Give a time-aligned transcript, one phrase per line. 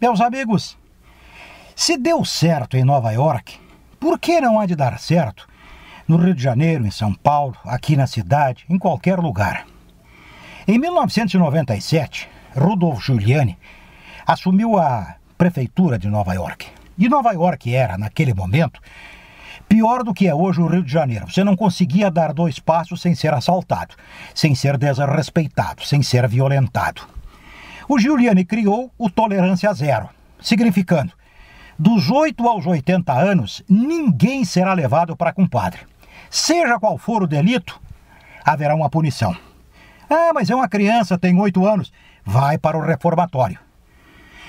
[0.00, 0.78] Meus amigos,
[1.74, 3.58] se deu certo em Nova York,
[3.98, 5.48] por que não há de dar certo
[6.06, 9.66] no Rio de Janeiro, em São Paulo, aqui na cidade, em qualquer lugar?
[10.68, 13.58] Em 1997, Rudolf Giuliani
[14.24, 16.68] assumiu a prefeitura de Nova York.
[16.96, 18.80] E Nova York era, naquele momento,
[19.68, 21.28] pior do que é hoje o Rio de Janeiro.
[21.28, 23.96] Você não conseguia dar dois passos sem ser assaltado,
[24.32, 27.17] sem ser desrespeitado, sem ser violentado.
[27.88, 31.12] O Giuliani criou o Tolerância Zero, significando:
[31.78, 35.80] dos 8 aos 80 anos, ninguém será levado para compadre.
[36.28, 37.80] Seja qual for o delito,
[38.44, 39.34] haverá uma punição.
[40.10, 41.90] Ah, mas é uma criança, tem 8 anos,
[42.22, 43.58] vai para o reformatório.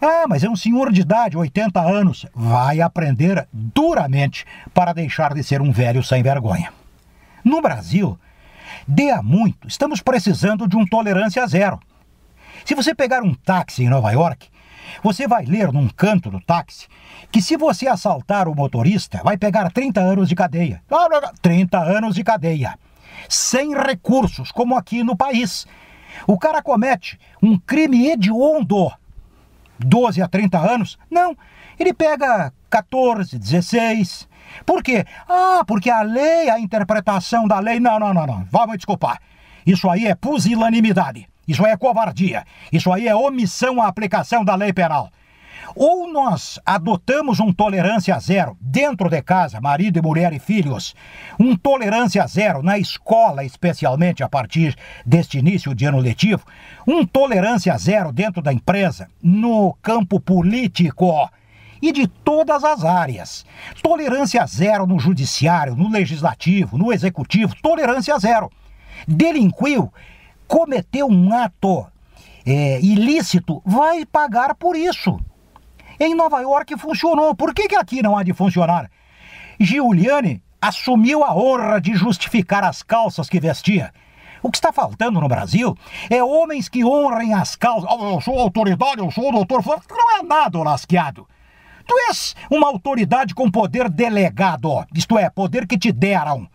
[0.00, 4.44] Ah, mas é um senhor de idade, 80 anos, vai aprender duramente
[4.74, 6.70] para deixar de ser um velho sem vergonha.
[7.42, 8.18] No Brasil,
[8.86, 11.80] de há muito, estamos precisando de um tolerância zero.
[12.64, 14.48] Se você pegar um táxi em Nova York,
[15.02, 16.86] você vai ler num canto do táxi
[17.30, 20.82] que se você assaltar o motorista, vai pegar 30 anos de cadeia.
[21.40, 22.78] 30 anos de cadeia.
[23.28, 25.66] Sem recursos, como aqui no país.
[26.26, 28.92] O cara comete um crime hediondo.
[29.78, 30.98] 12 a 30 anos?
[31.10, 31.36] Não.
[31.78, 34.28] Ele pega 14, 16.
[34.66, 35.04] Por quê?
[35.28, 37.80] Ah, porque a lei, a interpretação da lei.
[37.80, 38.46] Não, não, não, não.
[38.50, 39.20] Vamos desculpar.
[39.66, 41.31] Isso aí é pusilanimidade.
[41.46, 42.44] Isso aí é covardia.
[42.72, 45.10] Isso aí é omissão à aplicação da lei penal.
[45.74, 50.94] Ou nós adotamos um tolerância zero dentro de casa, marido e mulher e filhos,
[51.38, 54.76] um tolerância zero na escola, especialmente a partir
[55.06, 56.44] deste início de ano letivo,
[56.86, 61.30] um tolerância zero dentro da empresa, no campo político
[61.80, 63.44] e de todas as áreas.
[63.82, 68.50] Tolerância zero no judiciário, no legislativo, no executivo, tolerância zero.
[69.08, 69.92] Delinquiu
[70.52, 71.86] cometeu um ato
[72.44, 75.18] é, ilícito, vai pagar por isso.
[75.98, 77.34] Em Nova York funcionou.
[77.34, 78.90] Por que, que aqui não há de funcionar?
[79.58, 83.94] Giuliani assumiu a honra de justificar as calças que vestia.
[84.42, 85.74] O que está faltando no Brasil
[86.10, 87.88] é homens que honrem as calças.
[87.90, 89.64] Oh, eu sou autoridade, eu sou doutor.
[89.88, 91.26] Não é nada, lasqueado.
[91.86, 96.46] Tu és uma autoridade com poder delegado, isto é, poder que te deram.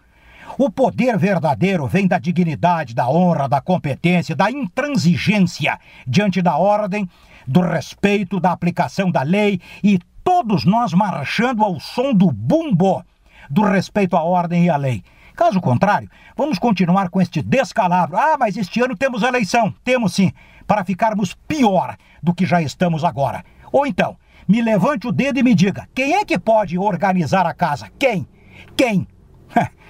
[0.59, 7.07] O poder verdadeiro vem da dignidade, da honra, da competência, da intransigência diante da ordem,
[7.45, 13.05] do respeito, da aplicação da lei e todos nós marchando ao som do bumbo
[13.47, 15.03] do respeito à ordem e à lei.
[15.35, 18.17] Caso contrário, vamos continuar com este descalabro.
[18.17, 19.71] Ah, mas este ano temos eleição.
[19.83, 20.31] Temos sim,
[20.65, 23.45] para ficarmos pior do que já estamos agora.
[23.71, 27.53] Ou então, me levante o dedo e me diga: quem é que pode organizar a
[27.53, 27.91] casa?
[27.99, 28.27] Quem?
[28.75, 29.07] Quem?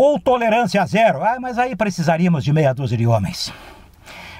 [0.00, 1.24] Ou tolerância zero.
[1.24, 3.52] Ah, mas aí precisaríamos de meia dúzia de homens.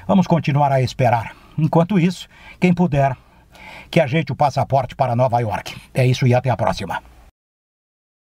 [0.07, 1.35] Vamos continuar a esperar.
[1.59, 2.29] Enquanto isso,
[2.61, 3.17] quem puder,
[3.91, 5.75] que ajeite o passaporte para Nova York.
[5.93, 7.03] É isso e até a próxima.